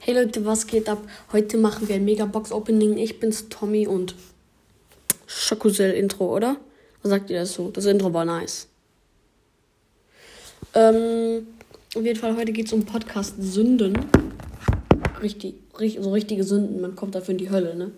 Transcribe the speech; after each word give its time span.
Hey 0.00 0.14
Leute, 0.14 0.44
was 0.46 0.66
geht 0.66 0.88
ab? 0.88 1.02
Heute 1.32 1.58
machen 1.58 1.88
wir 1.88 1.96
ein 1.96 2.04
Mega-Box-Opening. 2.04 2.96
Ich 2.96 3.20
bin's, 3.20 3.48
Tommy 3.48 3.86
und 3.86 4.14
Schokosel-Intro, 5.26 6.34
oder? 6.34 6.56
Was 7.02 7.10
sagt 7.10 7.30
ihr 7.30 7.40
dazu? 7.40 7.70
Das 7.72 7.84
Intro 7.84 8.12
war 8.14 8.24
nice. 8.24 8.68
Ähm, 10.74 11.46
auf 11.94 12.02
jeden 12.02 12.18
Fall, 12.18 12.36
heute 12.36 12.52
geht's 12.52 12.72
um 12.72 12.84
Podcast 12.84 13.34
Sünden. 13.38 13.98
Richtig, 15.22 15.56
so 15.98 16.12
richtige 16.12 16.44
Sünden. 16.44 16.80
Man 16.80 16.96
kommt 16.96 17.14
dafür 17.14 17.32
in 17.32 17.38
die 17.38 17.50
Hölle, 17.50 17.74
ne? 17.74 17.90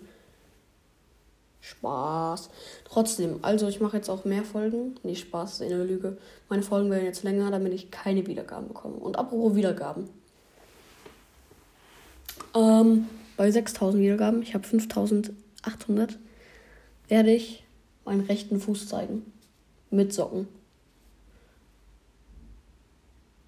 Spaß. 1.61 2.49
Trotzdem, 2.85 3.39
also 3.41 3.67
ich 3.67 3.79
mache 3.79 3.97
jetzt 3.97 4.09
auch 4.09 4.25
mehr 4.25 4.43
Folgen. 4.43 4.95
Nee, 5.03 5.15
Spaß 5.15 5.53
ist 5.53 5.61
eine 5.61 5.83
Lüge. 5.83 6.17
Meine 6.49 6.63
Folgen 6.63 6.89
werden 6.89 7.05
jetzt 7.05 7.23
länger, 7.23 7.51
damit 7.51 7.73
ich 7.73 7.91
keine 7.91 8.25
Wiedergaben 8.27 8.67
bekomme. 8.69 8.95
Und 8.95 9.17
apropos 9.17 9.55
Wiedergaben. 9.55 10.09
Ähm, 12.55 13.07
bei 13.37 13.51
6000 13.51 14.01
Wiedergaben, 14.01 14.41
ich 14.41 14.53
habe 14.53 14.67
5800, 14.67 16.17
werde 17.07 17.31
ich 17.31 17.63
meinen 18.05 18.21
rechten 18.21 18.59
Fuß 18.59 18.87
zeigen. 18.87 19.31
Mit 19.91 20.13
Socken. 20.13 20.47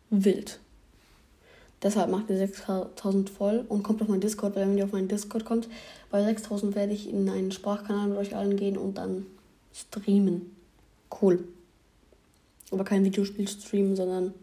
Wild. 0.10 0.60
Deshalb 1.82 2.12
macht 2.12 2.30
ihr 2.30 2.38
6000 2.38 3.30
voll 3.30 3.66
und 3.68 3.82
kommt 3.82 4.02
auf 4.02 4.08
meinen 4.08 4.22
Discord, 4.22 4.56
weil 4.56 4.68
wenn 4.68 4.78
ihr 4.78 4.86
auf 4.86 4.92
meinen 4.92 5.08
Discord 5.08 5.46
kommt, 5.46 5.68
bei 6.12 6.24
6000 6.24 6.76
werde 6.76 6.94
ich 6.94 7.10
in 7.10 7.28
einen 7.30 7.52
Sprachkanal 7.52 8.08
mit 8.08 8.18
euch 8.18 8.36
allen 8.36 8.56
gehen 8.56 8.78
und 8.78 8.98
dann 8.98 9.26
streamen. 9.74 10.56
Cool. 11.22 11.44
Aber 12.72 12.84
kein 12.84 13.04
Videospiel 13.04 13.48
streamen, 13.48 13.96
sondern 13.96 14.34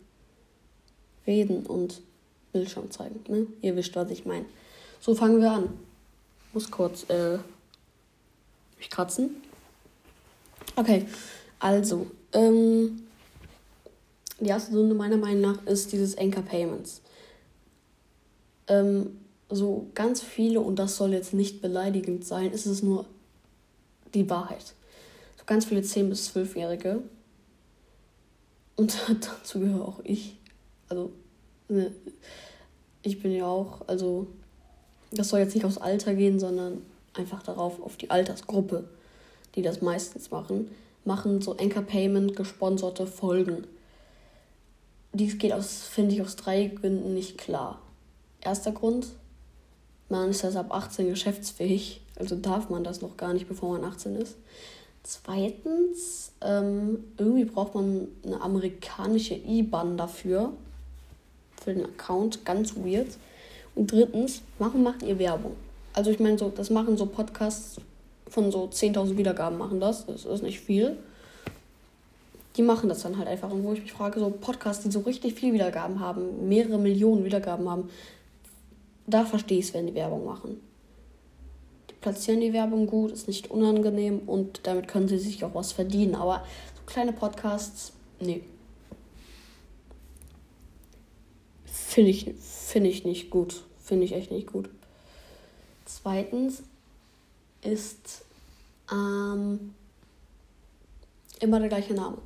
reden 1.26 1.64
und 1.64 2.00
Bildschirm 2.52 2.90
zeigen. 2.90 3.20
Ne? 3.28 3.46
Ihr 3.62 3.76
wisst, 3.76 3.94
was 3.96 4.10
ich 4.10 4.24
meine. 4.24 4.46
So 5.00 5.14
fangen 5.14 5.40
wir 5.40 5.52
an. 5.52 5.68
Muss 6.52 6.70
kurz 6.70 7.08
äh, 7.08 7.38
mich 8.78 8.90
kratzen. 8.90 9.36
Okay, 10.76 11.06
also, 11.58 12.06
ähm, 12.32 13.02
die 14.40 14.48
erste 14.48 14.72
Sünde 14.72 14.94
meiner 14.94 15.16
Meinung 15.16 15.40
nach 15.40 15.66
ist 15.66 15.92
dieses 15.92 16.16
Anchor 16.16 16.42
Payments. 16.42 17.02
Ähm, 18.68 19.18
so 19.50 19.88
ganz 19.94 20.20
viele, 20.20 20.60
und 20.60 20.76
das 20.76 20.96
soll 20.96 21.12
jetzt 21.12 21.34
nicht 21.34 21.60
beleidigend 21.60 22.24
sein, 22.24 22.52
ist 22.52 22.66
es 22.66 22.82
nur 22.82 23.06
die 24.14 24.28
Wahrheit. 24.30 24.74
So 25.36 25.44
ganz 25.46 25.64
viele 25.64 25.80
10- 25.80 26.08
bis 26.08 26.30
12-Jährige, 26.30 27.02
und 28.78 28.96
dazu 29.20 29.60
gehöre 29.60 29.86
auch 29.86 30.00
ich, 30.04 30.36
also 30.88 31.12
ich 33.02 33.22
bin 33.22 33.32
ja 33.32 33.46
auch, 33.46 33.86
also 33.86 34.26
das 35.10 35.28
soll 35.28 35.40
jetzt 35.40 35.54
nicht 35.54 35.64
aufs 35.64 35.78
Alter 35.78 36.14
gehen, 36.14 36.38
sondern 36.38 36.82
einfach 37.14 37.42
darauf, 37.42 37.82
auf 37.82 37.96
die 37.96 38.10
Altersgruppe, 38.10 38.84
die 39.54 39.62
das 39.62 39.82
meistens 39.82 40.30
machen, 40.30 40.70
machen 41.04 41.40
so 41.40 41.56
Anchor 41.56 41.82
Payment 41.82 42.36
gesponserte 42.36 43.06
Folgen. 43.06 43.66
Dies 45.12 45.38
geht 45.38 45.52
aus, 45.52 45.82
finde 45.82 46.14
ich, 46.14 46.22
aus 46.22 46.36
drei 46.36 46.66
Gründen 46.66 47.14
nicht 47.14 47.38
klar. 47.38 47.80
Erster 48.40 48.72
Grund, 48.72 49.08
man 50.08 50.30
ist 50.30 50.44
erst 50.44 50.56
ab 50.56 50.72
18 50.72 51.08
geschäftsfähig, 51.08 52.02
also 52.16 52.36
darf 52.36 52.68
man 52.70 52.84
das 52.84 53.00
noch 53.00 53.16
gar 53.16 53.32
nicht, 53.32 53.48
bevor 53.48 53.72
man 53.72 53.84
18 53.84 54.16
ist. 54.16 54.36
Zweitens, 55.02 56.32
ähm, 56.42 57.04
irgendwie 57.16 57.44
braucht 57.44 57.74
man 57.74 58.08
eine 58.24 58.40
amerikanische 58.40 59.34
IBAN 59.34 59.96
dafür, 59.96 60.52
für 61.68 61.74
den 61.74 61.84
Account, 61.84 62.46
ganz 62.46 62.76
weird. 62.76 63.18
Und 63.74 63.92
drittens, 63.92 64.40
warum 64.58 64.82
macht 64.82 65.02
ihr 65.02 65.18
Werbung? 65.18 65.52
Also 65.92 66.10
ich 66.10 66.18
meine, 66.18 66.38
so, 66.38 66.48
das 66.48 66.70
machen 66.70 66.96
so 66.96 67.04
Podcasts 67.04 67.76
von 68.26 68.50
so 68.50 68.64
10.000 68.64 69.18
Wiedergaben 69.18 69.58
machen 69.58 69.80
das, 69.80 70.06
das 70.06 70.24
ist 70.24 70.42
nicht 70.42 70.60
viel. 70.60 70.96
Die 72.56 72.62
machen 72.62 72.88
das 72.88 73.02
dann 73.02 73.18
halt 73.18 73.28
einfach. 73.28 73.50
Und 73.50 73.64
wo 73.64 73.74
ich 73.74 73.82
mich 73.82 73.92
frage, 73.92 74.18
so 74.18 74.30
Podcasts, 74.30 74.82
die 74.82 74.90
so 74.90 75.00
richtig 75.00 75.34
viel 75.34 75.52
Wiedergaben 75.52 76.00
haben, 76.00 76.48
mehrere 76.48 76.78
Millionen 76.78 77.24
Wiedergaben 77.24 77.68
haben, 77.68 77.90
da 79.06 79.26
verstehe 79.26 79.58
ich 79.58 79.66
es, 79.66 79.74
wenn 79.74 79.86
die 79.86 79.94
Werbung 79.94 80.24
machen. 80.24 80.60
Die 81.90 81.94
platzieren 82.00 82.40
die 82.40 82.54
Werbung 82.54 82.86
gut, 82.86 83.12
ist 83.12 83.28
nicht 83.28 83.50
unangenehm 83.50 84.20
und 84.26 84.60
damit 84.62 84.88
können 84.88 85.08
sie 85.08 85.18
sich 85.18 85.44
auch 85.44 85.54
was 85.54 85.72
verdienen. 85.72 86.14
Aber 86.14 86.44
so 86.74 86.82
kleine 86.86 87.12
Podcasts, 87.12 87.92
nee. 88.20 88.42
Finde 91.86 92.10
ich, 92.10 92.34
find 92.40 92.86
ich 92.86 93.04
nicht 93.04 93.30
gut. 93.30 93.62
Finde 93.82 94.04
ich 94.04 94.12
echt 94.12 94.30
nicht 94.30 94.52
gut. 94.52 94.68
Zweitens 95.84 96.62
ist 97.62 98.22
ähm, 98.92 99.74
immer 101.40 101.60
der 101.60 101.68
gleiche 101.68 101.94
Name. 101.94 102.18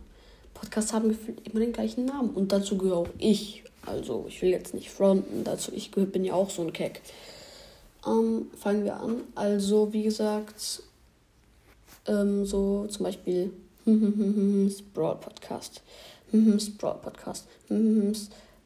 Podcasts 0.55 0.93
haben 0.93 1.17
immer 1.45 1.61
den 1.61 1.73
gleichen 1.73 2.05
Namen. 2.05 2.31
Und 2.31 2.53
dazu 2.53 2.77
gehöre 2.77 2.99
auch 2.99 3.09
ich. 3.19 3.65
Also 3.85 4.27
ich 4.29 4.41
will 4.43 4.51
jetzt 4.51 4.75
nicht 4.75 4.91
fronten, 4.91 5.43
dazu 5.43 5.73
ich 5.75 5.91
bin 5.91 6.25
ja 6.25 6.35
auch 6.35 6.51
so 6.51 6.63
ein 6.63 6.73
Keck. 6.73 7.01
Ähm, 8.07 8.51
fangen 8.57 8.85
wir 8.85 8.97
an. 8.97 9.23
Also 9.35 9.93
wie 9.93 10.05
gesagt, 10.05 10.83
ähm, 12.07 12.47
so 12.47 12.87
zum 12.89 13.05
Beispiel 13.05 13.53
Sprawl 14.71 15.17
Podcast, 15.17 15.83
Sprawl 16.59 16.99
Podcast, 17.03 17.47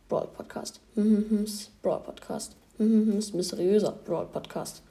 Brawl 0.08 0.28
Podcast, 0.36 0.80
Sprawl 0.94 2.00
Podcast, 2.00 2.56
mysteriöser 2.78 3.92
Brawl 4.04 4.26
Podcast. 4.26 4.82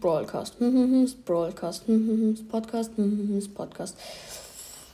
Brawlcast, 0.00 0.56
Brawlcast, 1.26 1.84
Podcast, 2.48 2.92
Podcast. 3.54 3.96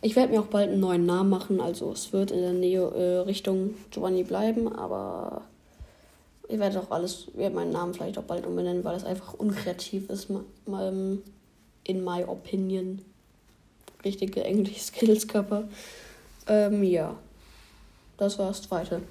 Ich 0.03 0.16
werde 0.16 0.32
mir 0.32 0.41
auch 0.41 0.47
bald 0.47 0.71
einen 0.71 0.81
neuen 0.81 1.06
Namen 1.06 1.31
machen, 1.31 1.60
also 1.60 1.93
es 1.93 2.12
wird 2.12 2.32
in 2.32 2.41
der 2.41 2.53
Nähe 2.53 2.81
äh, 2.81 3.19
Richtung 3.21 3.75
Giovanni 3.91 4.25
bleiben, 4.25 4.71
aber 4.71 5.43
ich 6.49 6.59
werde 6.59 6.81
auch 6.81 6.91
alles, 6.91 7.28
werde 7.34 7.55
meinen 7.55 7.71
Namen 7.71 7.94
vielleicht 7.94 8.19
auch 8.19 8.25
bald 8.25 8.44
umbenennen, 8.44 8.84
weil 8.84 8.97
es 8.97 9.05
einfach 9.05 9.34
unkreativ 9.34 10.11
ist, 10.11 10.28
in 11.84 12.05
my 12.05 12.25
opinion. 12.25 13.03
Richtige 14.05 14.44
Englisch-Skills, 14.44 15.28
Körper. 15.28 15.65
Ähm, 16.47 16.82
ja. 16.82 17.16
Das 18.17 18.39
war 18.39 18.49
das 18.49 18.63
zweite. 18.63 19.03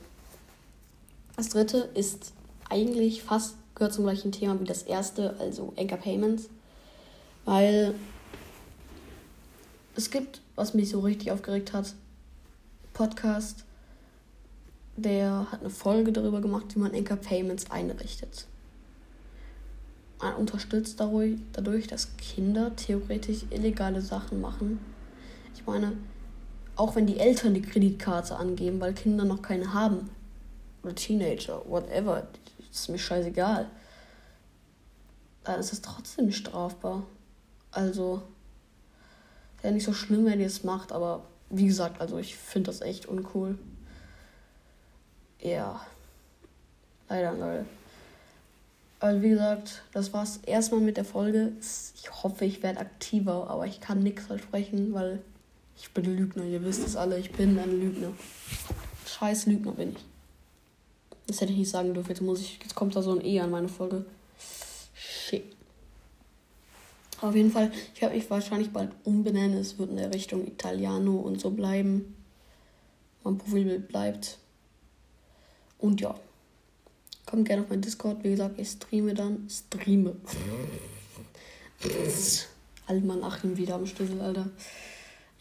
Das 1.36 1.50
dritte 1.50 1.90
ist 1.94 2.34
eigentlich 2.70 3.24
fast, 3.24 3.56
gehört 3.76 3.94
zum 3.94 4.06
gleichen 4.06 4.32
Thema 4.32 4.60
wie 4.60 4.66
das 4.66 4.84
erste, 4.84 5.36
also 5.40 5.74
Anchor 5.78 5.98
Payments. 5.98 6.50
Weil 7.46 7.96
es 9.96 10.10
gibt, 10.10 10.42
was 10.56 10.74
mich 10.74 10.90
so 10.90 11.02
richtig 11.02 11.32
aufgeregt 11.32 11.74
hat, 11.74 11.94
Podcast, 12.94 13.66
der 14.96 15.52
hat 15.52 15.62
eine 15.62 15.70
Folge 15.70 16.12
darüber 16.12 16.40
gemacht, 16.42 16.76
wie 16.76 16.80
man 16.80 16.94
Anchor 16.94 17.18
Payments 17.18 17.70
einrichtet. 17.72 18.46
Man 20.22 20.36
unterstützt 20.36 21.00
dadurch, 21.00 21.38
dadurch, 21.52 21.88
dass 21.88 22.16
Kinder 22.18 22.76
theoretisch 22.76 23.46
illegale 23.50 24.02
Sachen 24.02 24.40
machen. 24.40 24.80
Ich 25.56 25.66
meine, 25.66 25.94
auch 26.76 26.96
wenn 26.96 27.06
die 27.06 27.20
Eltern 27.20 27.54
die 27.54 27.62
Kreditkarte 27.62 28.36
angeben, 28.36 28.80
weil 28.82 28.94
Kinder 28.94 29.26
noch 29.26 29.42
keine 29.42 29.74
haben. 29.74 30.10
Oder 30.84 30.96
Teenager, 30.96 31.62
whatever. 31.68 32.28
Das 32.70 32.82
ist 32.82 32.90
mir 32.90 33.00
scheißegal. 33.00 33.68
Dann 35.44 35.60
ist 35.60 35.74
es 35.74 35.82
trotzdem 35.82 36.32
strafbar. 36.32 37.04
Also, 37.72 38.22
wäre 39.62 39.74
nicht 39.74 39.84
so 39.84 39.94
schlimm, 39.94 40.26
wenn 40.26 40.40
ihr 40.40 40.48
es 40.48 40.64
macht, 40.64 40.92
aber 40.92 41.24
wie 41.50 41.68
gesagt, 41.68 42.02
also 42.02 42.18
ich 42.18 42.36
finde 42.36 42.72
das 42.72 42.82
echt 42.82 43.06
uncool. 43.06 43.58
Ja. 45.42 45.82
Leider, 47.10 47.34
Leute. 47.34 47.66
Also 49.00 49.22
wie 49.22 49.30
gesagt, 49.32 49.84
das 49.92 50.14
war's 50.14 50.40
erstmal 50.46 50.80
mit 50.80 50.96
der 50.96 51.04
Folge. 51.04 51.52
Ich 51.96 52.24
hoffe, 52.24 52.46
ich 52.46 52.64
werde 52.64 52.80
aktiver, 52.80 53.50
aber 53.50 53.68
ich 53.68 53.82
kann 53.82 54.00
nichts 54.00 54.28
versprechen, 54.28 54.94
weil 54.94 55.22
ich 55.78 55.92
bin 55.92 56.06
Lügner. 56.06 56.46
Ihr 56.46 56.64
wisst 56.64 56.86
es 56.86 56.96
alle, 56.96 57.20
ich 57.20 57.32
bin 57.32 57.58
ein 57.60 57.80
Lügner. 57.80 58.14
Scheiß 59.06 59.46
Lügner 59.48 59.72
bin 59.74 59.92
ich. 59.92 60.04
Das 61.28 61.42
hätte 61.42 61.52
ich 61.52 61.60
nicht 61.60 61.70
sagen 61.70 61.94
dürfen. 61.94 62.10
Jetzt 62.10 62.22
muss 62.22 62.42
ich. 62.42 62.60
Jetzt 62.62 62.76
kommt 62.76 62.96
da 62.96 63.02
so 63.02 63.12
ein 63.12 63.26
E 63.26 63.40
an 63.40 63.52
meine 63.52 63.70
Folge. 63.70 64.06
Shit. 64.94 65.44
Auf 67.22 67.36
jeden 67.36 67.52
Fall, 67.52 67.72
ich 67.94 68.02
werde 68.02 68.16
mich 68.16 68.30
wahrscheinlich 68.30 68.72
bald 68.72 68.92
umbenennen. 69.06 69.58
Es 69.58 69.80
wird 69.80 69.92
in 69.92 69.98
der 69.98 70.14
Richtung 70.14 70.46
Italiano 70.46 71.16
und 71.16 71.40
so 71.40 71.52
bleiben. 71.52 72.16
Mein 73.24 73.38
Profilbild 73.38 73.88
bleibt. 73.88 74.40
Und 75.80 76.02
ja. 76.02 76.16
Kommt 77.26 77.48
gerne 77.48 77.64
auf 77.64 77.70
mein 77.70 77.82
Discord. 77.82 78.24
Wie 78.24 78.32
gesagt, 78.32 78.60
ich 78.60 78.70
streame 78.70 79.14
dann. 79.14 79.48
Streame. 79.50 80.18
Altmann 82.86 83.24
Achim 83.24 83.56
wieder 83.56 83.76
am 83.76 83.86
Schlüssel, 83.86 84.20
Alter. 84.20 84.50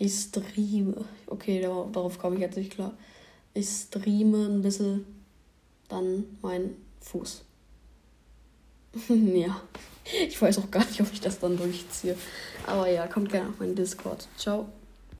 Ich 0.03 0.15
streame. 0.15 1.05
Okay, 1.29 1.61
darauf 1.61 2.19
komme 2.19 2.35
ich 2.35 2.41
jetzt 2.41 2.57
nicht 2.57 2.73
klar. 2.73 2.93
Ich 3.55 3.69
streame 3.69 4.47
ein 4.47 4.61
bisschen 4.61 5.07
dann 5.89 6.25
mein 6.43 6.75
Fuß. 7.03 7.43
ja. 9.09 9.63
Ich 10.27 10.43
weiß 10.43 10.59
auch 10.59 10.73
gar 10.73 10.85
nicht, 10.85 11.01
ob 11.01 11.13
ich 11.13 11.21
das 11.21 11.39
dann 11.39 11.57
durchziehe. 11.57 12.17
Aber 12.67 12.91
ja, 12.91 13.07
kommt 13.07 13.31
gerne 13.31 13.51
auf 13.51 13.61
meinen 13.61 13.77
Discord. 13.77 14.27
Ciao. 14.37 14.69